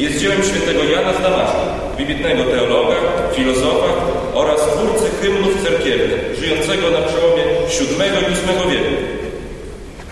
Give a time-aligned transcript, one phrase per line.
[0.00, 1.64] jest dziełem świętego Jana Zdamaśka,
[1.98, 2.96] wybitnego teologa,
[3.34, 3.90] filozofa
[4.34, 8.94] oraz twórcy hymnów cerkiewnych, żyjącego na przełomie VII i VIII wieku.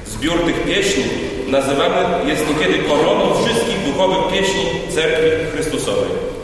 [0.06, 1.04] Zbiór tych pieśni
[1.46, 4.64] nazywany jest niekiedy koroną wszystkich duchowych pieśni
[4.94, 6.37] Cerkwi Chrystusowej.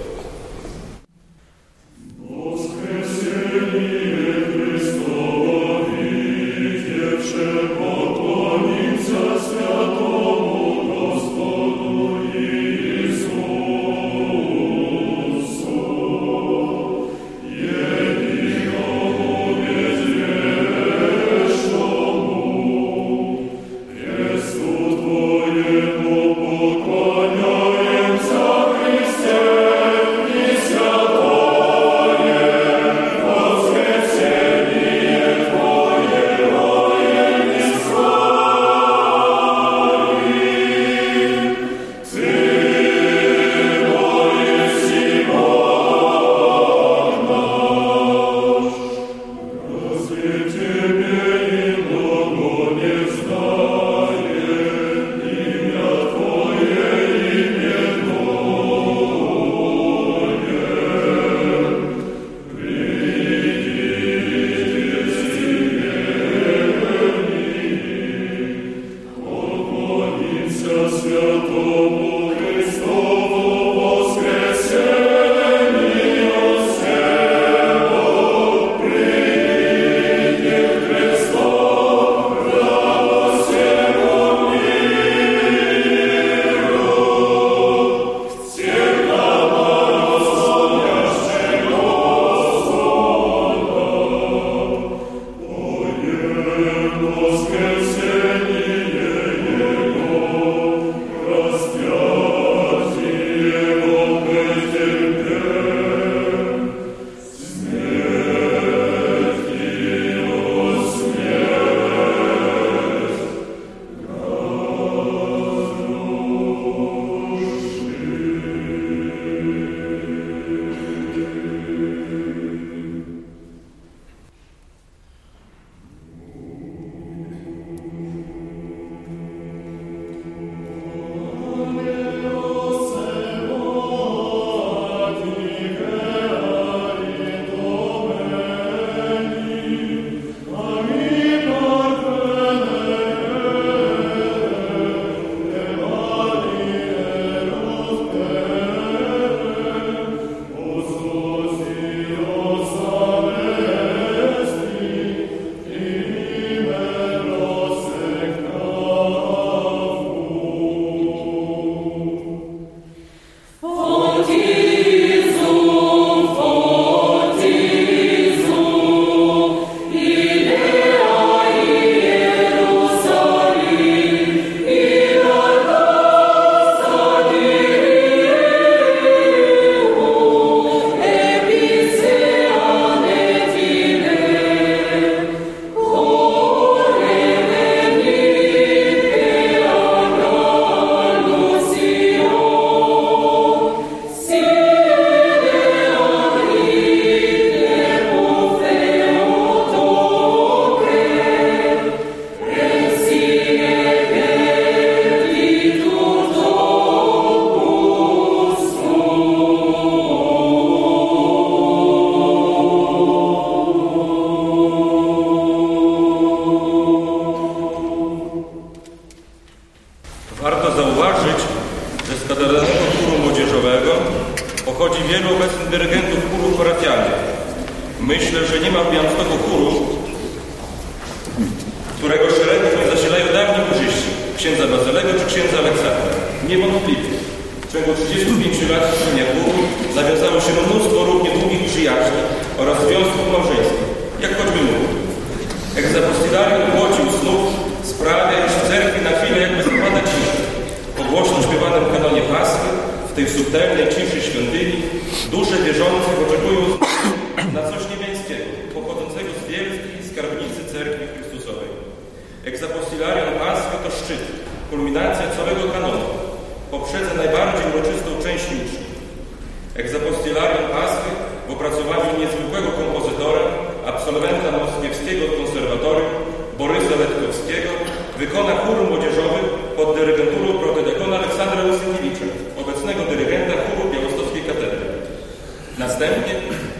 [286.04, 286.34] Następnie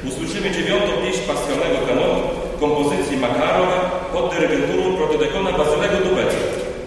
[0.09, 2.21] usłyszymy dziewiątą pieśń pasjonalnego kanonu
[2.61, 3.79] kompozycji Makarowa
[4.13, 6.45] pod dyrygenturą protodekona Bazylego Dubecka,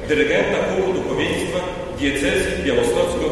[0.07, 1.59] dyrygenta kół duchowieństwa
[1.99, 3.25] diecezji białostocko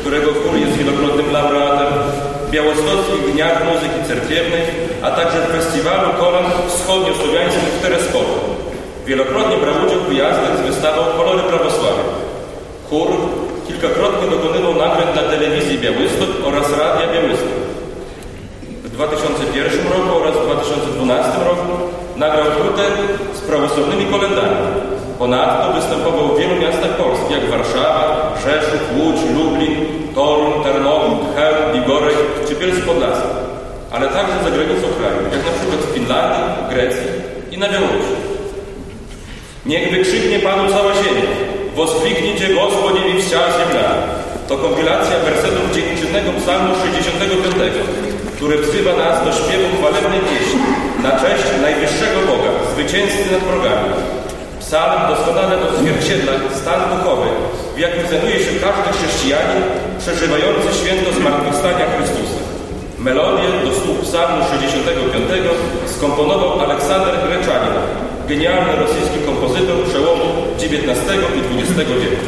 [0.00, 1.92] którego chór jest wielokrotnym laureatem,
[2.50, 4.62] Białostockich Dniach Muzyki Cerkiewnej,
[5.02, 8.34] a także Festiwalu Kolan Wschodniosłowiańskich w Terespolu.
[9.06, 12.06] Wielokrotnie brał udział w wyjazdach z wystawą Kolory Prawosławia.
[12.90, 13.08] Chór
[13.68, 17.58] kilkakrotnie dokonywał nagrań dla telewizji Białystok oraz Radia Białystok.
[18.84, 21.72] W 2001 roku oraz w 2012 roku
[22.16, 22.84] nagrał płytę
[23.38, 24.56] z prawosławnymi kolendami.
[25.18, 28.04] Ponadto występował w wielu miastach Polski, jak Warszawa,
[28.44, 29.76] Rzeszów, Łódź, Lublin,
[30.14, 33.28] Toruń, Tarnowód, Chełm, Bigorek czy Bielsk Podlaski,
[33.92, 37.08] ale także za granicą kraju, jak na przykład w Finlandii, Grecji
[37.50, 38.16] i na Białorusi.
[39.66, 41.28] Niech wykrzyknie Panu cała ziemia,
[41.76, 43.88] woskliknijcie Gospodzie i wsia ziemia.
[44.48, 47.74] To kompilacja wersetów dziękczynnego psalmu 65,
[48.36, 50.60] który wzywa nas do śpiewu chwalebnej pieśni
[51.02, 54.17] na cześć najwyższego Boga, zwycięzcy nad wrogami.
[54.68, 57.28] Psalm doskonale odzwierciedla stan duchowy,
[57.76, 59.62] w jakim znajduje się każdy chrześcijanin
[60.02, 62.40] przeżywający święto zmartwychwstania Chrystusa.
[62.98, 65.28] Melodię do słów psalmu 65
[65.94, 67.76] skomponował Aleksander Greczanin,
[68.28, 70.98] genialny rosyjski kompozytor przełomu XIX
[71.38, 72.26] i XX wieku.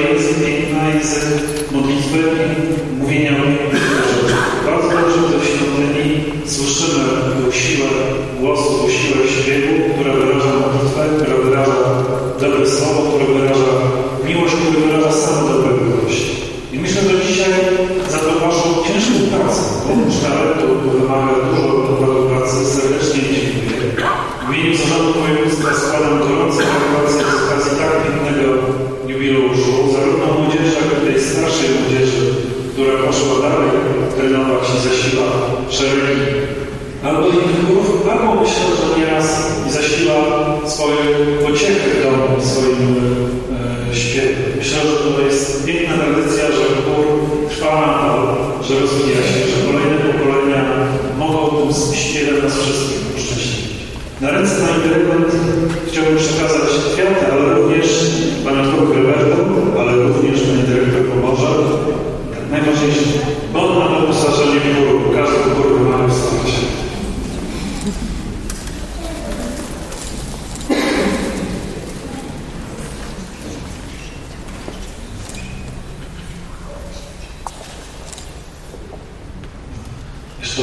[0.00, 1.26] jest piękna jest
[1.72, 2.18] modlitwy
[2.98, 3.58] mówienia o nim.
[4.66, 7.04] Bardzo dobrze to w świątyni słyszymy
[7.52, 7.88] siłę
[8.40, 8.87] głosu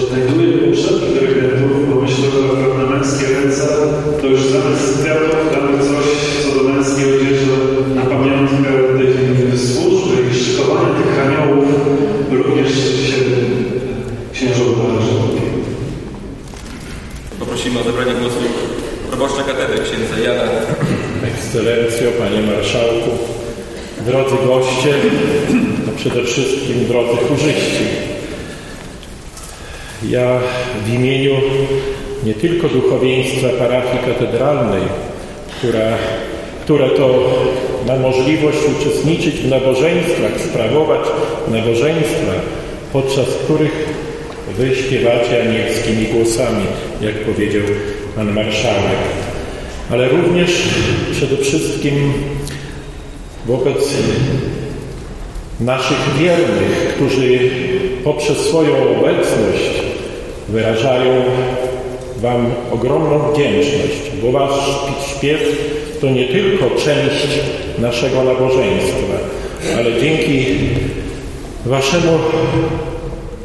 [0.04, 3.68] Odnajduje potrzeby dyrygentu, bo myślę, że naprawdę męskie ręce
[4.22, 5.75] to już zamiast kwiatów, tam
[32.36, 34.82] nie tylko duchowieństwa parafii katedralnej,
[35.58, 35.98] która,
[36.64, 37.30] które to
[37.88, 41.00] ma możliwość uczestniczyć w nabożeństwach, sprawować
[41.52, 42.32] nabożeństwa,
[42.94, 43.90] podczas których
[44.58, 46.66] wy śpiewacie anielskimi głosami,
[47.02, 47.62] jak powiedział
[48.16, 49.00] pan marszałek.
[49.92, 50.52] Ale również
[51.12, 52.14] przede wszystkim
[53.46, 53.94] wobec
[55.60, 57.50] naszych wiernych, którzy
[58.04, 59.70] poprzez swoją obecność
[60.50, 61.24] wyrażają
[62.18, 64.60] Wam ogromną wdzięczność, bo Wasz
[65.08, 65.42] śpiew
[66.02, 67.28] to nie tylko część
[67.80, 69.16] naszego nabożeństwa,
[69.78, 70.46] ale dzięki
[71.66, 72.20] Waszemu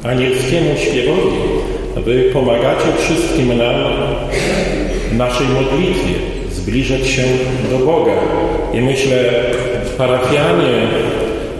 [0.02, 1.36] anielskiemu śpiewowi
[1.96, 3.74] Wy pomagacie wszystkim nam
[5.12, 6.14] w naszej modlitwie
[6.52, 7.22] zbliżać się
[7.70, 8.12] do Boga.
[8.74, 9.16] I myślę,
[9.98, 10.88] parafianie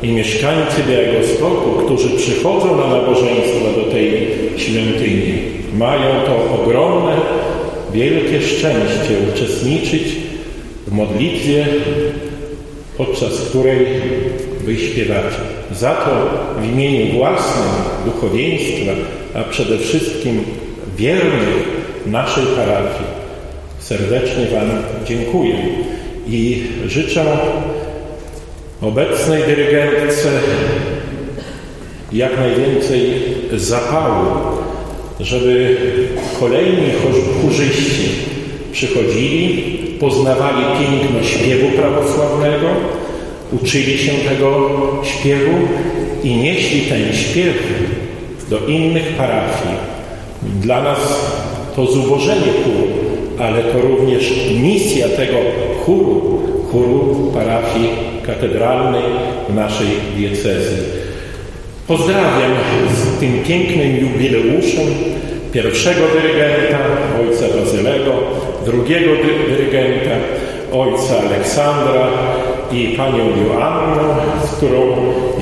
[0.02, 5.32] i mieszkańcy Białegostoku, którzy przychodzą na nabożeństwa do tej świątyni,
[5.74, 7.16] mają to ogromne,
[7.92, 10.02] wielkie szczęście uczestniczyć
[10.86, 11.66] w modlitwie,
[12.98, 13.86] podczas której
[14.64, 15.36] wy śpiewacie.
[15.72, 16.10] Za to
[16.60, 17.68] w imieniu własnym
[18.04, 18.92] duchowieństwa,
[19.34, 20.44] a przede wszystkim
[20.96, 23.10] wiernych naszej parafii
[23.78, 24.68] serdecznie Wam
[25.06, 25.54] dziękuję
[26.28, 27.24] i życzę
[28.80, 30.30] obecnej dyrygentce
[32.12, 33.12] jak najwięcej
[33.56, 34.26] zapału,
[35.20, 35.76] żeby
[36.40, 36.90] kolejni
[37.42, 38.08] chórzyści
[38.72, 39.62] przychodzili,
[40.00, 42.66] poznawali piękno śpiewu prawosławnego,
[43.52, 44.70] uczyli się tego
[45.02, 45.58] śpiewu
[46.24, 47.56] i nieśli ten śpiew
[48.50, 49.74] do innych parafii.
[50.60, 50.98] Dla nas
[51.76, 52.88] to zubożenie chóru,
[53.38, 55.36] ale to również misja tego
[55.84, 57.90] chóru, chóru parafii
[58.26, 59.02] katedralnej
[59.48, 60.78] w naszej diecezji.
[61.86, 62.52] Pozdrawiam
[62.94, 64.86] z tym pięknym jubileuszem
[65.52, 66.78] pierwszego dyrygenta,
[67.20, 68.12] ojca Bazylego,
[68.64, 69.10] drugiego
[69.48, 70.10] dyrygenta,
[70.72, 72.08] ojca Aleksandra
[72.72, 74.02] i panią Joannę,
[74.44, 74.96] z którą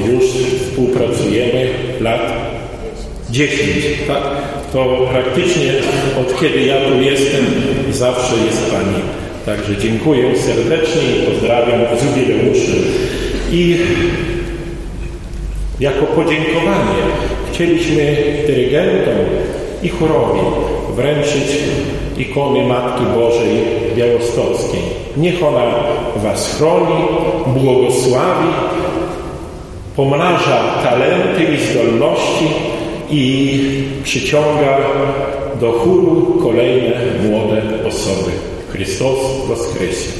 [0.06, 0.24] już
[0.62, 1.68] współpracujemy
[2.00, 2.32] lat
[3.30, 3.58] 10,
[4.08, 4.22] tak?
[4.72, 5.72] To praktycznie
[6.20, 7.44] od kiedy ja tu jestem,
[7.90, 9.27] zawsze jest Pani.
[9.46, 12.84] Także dziękuję serdecznie i pozdrawiam z jubileuszem.
[13.52, 13.76] I
[15.80, 17.02] jako podziękowanie
[17.52, 18.16] chcieliśmy
[18.46, 19.14] dyrygentom
[19.82, 20.40] i chórowi
[20.96, 21.58] wręczyć
[22.18, 23.64] ikony Matki Bożej
[23.96, 24.80] Białostockiej.
[25.16, 25.74] Niech ona
[26.16, 27.04] Was chroni,
[27.46, 28.48] błogosławi,
[29.96, 32.48] pomnaża talenty i zdolności
[33.10, 33.60] i
[34.04, 34.78] przyciąga
[35.60, 36.90] do chóru kolejne
[37.22, 38.30] młode osoby.
[38.72, 40.10] Chrystus Woskresie.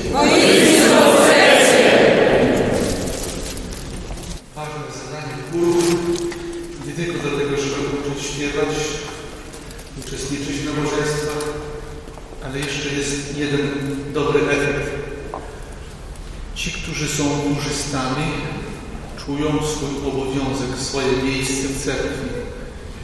[4.55, 5.83] Ważne zadanie chóru
[6.87, 8.75] nie tylko dlatego, żeby uczyć śpiewać,
[9.99, 11.45] uczestniczyć w nabożeństwach,
[12.45, 13.69] ale jeszcze jest jeden
[14.15, 14.91] dobry efekt.
[16.55, 18.27] Ci, którzy są chórzystami,
[19.27, 22.29] czują swój obowiązek, swoje miejsce w cerkwi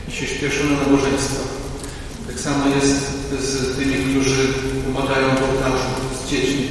[0.08, 1.53] i się śpieszą na nabożeństwa.
[2.34, 2.96] Tak samo jest
[3.40, 4.48] z tymi, którzy
[4.84, 5.84] pomagają w ołtarzu,
[6.26, 6.68] z dziećmi.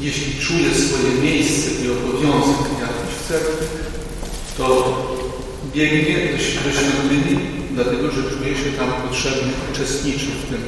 [0.00, 3.66] Jeśli czuje swoje miejsce i obowiązek jakiś cerkwi,
[4.56, 4.66] to
[5.74, 6.14] biegnie
[6.64, 7.40] do, świątyni,
[7.70, 10.62] dlatego że czuje się tam potrzebny, uczestniczy w tym.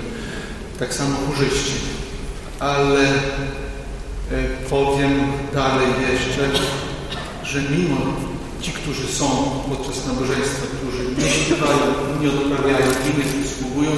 [0.79, 1.73] Tak samo chórzyści.
[2.59, 3.15] Ale e,
[4.71, 5.13] powiem
[5.55, 6.65] dalej jeszcze,
[7.45, 8.32] że mimo
[8.63, 9.27] ci, którzy są
[9.71, 11.85] podczas nabożeństwa, którzy nie śpiewają,
[12.23, 12.87] nie odprawiają,
[13.19, 13.93] nie przysługują,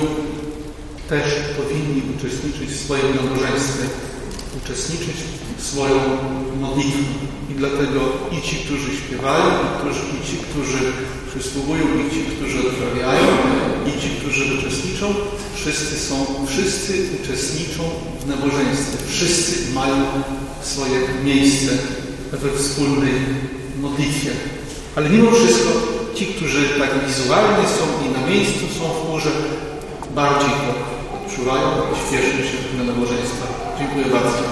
[1.09, 1.25] też
[1.59, 3.85] powinni uczestniczyć w swoim nabożeństwie,
[4.59, 5.17] uczestniczyć
[5.59, 6.01] w swoją
[6.61, 7.03] modlitwę.
[7.51, 8.01] I dlatego
[8.37, 10.93] i ci, którzy śpiewają, i, którzy, i ci, którzy
[11.31, 13.27] przysługują, i ci, którzy odprawiają,
[13.87, 15.15] i ci, którzy uczestniczą,
[15.55, 16.93] wszyscy są, wszyscy
[17.23, 17.83] uczestniczą
[18.25, 18.97] w nabożeństwie.
[19.09, 19.97] Wszyscy mają
[20.63, 21.73] swoje miejsce
[22.33, 23.15] we wspólnej
[23.81, 24.31] modlitwie.
[24.97, 25.71] Ale mimo wszystko
[26.15, 29.33] ci, którzy tak wizualnie są i na miejscu są w chórze,
[30.21, 30.71] bardziej to
[31.17, 33.47] odczuwają i śpieszą się na nabożeństwa.
[33.79, 34.43] Dziękuję bardzo.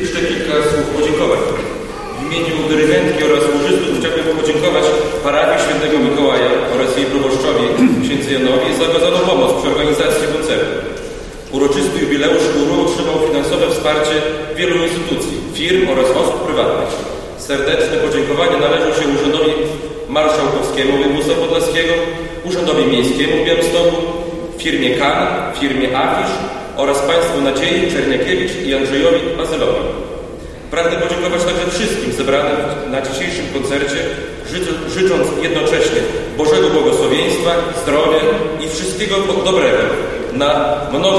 [0.00, 1.42] Jeszcze kilka słów podziękowań.
[2.18, 4.84] W imieniu dyrygentki oraz chórzystów chciałbym podziękować
[5.26, 7.64] parafii świętego Mikołaja oraz jej proboszczowi,
[8.04, 10.74] księdzu Janowi, za okazaną pomoc przy organizacji koncertu.
[11.56, 14.16] Uroczysty jubileusz chóru otrzymał finansowe wsparcie
[14.56, 17.17] wielu instytucji, firm oraz osób prywatnych.
[17.38, 19.52] Serdeczne podziękowanie należą się Urzędowi
[20.08, 21.92] Marszałkowskiemu Województwa Podlaskiego,
[22.44, 23.96] Urzędowi Miejskiemu w Białymstoku,
[24.58, 25.26] firmie KAN,
[25.60, 26.32] firmie AFISZ
[26.76, 29.80] oraz Państwu Nadziei Czerniakiewicz i Andrzejowi Bazylowi.
[30.70, 32.56] Pragnę podziękować także wszystkim zebranym
[32.90, 34.00] na dzisiejszym koncercie,
[34.88, 36.00] życząc jednocześnie
[36.36, 37.50] Bożego błogosławieństwa,
[37.82, 38.20] zdrowia
[38.60, 39.82] i wszystkiego dobrego
[40.32, 41.18] na mnoga.